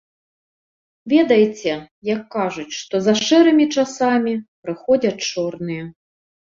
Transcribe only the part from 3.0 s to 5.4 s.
за шэрымі часамі прыходзяць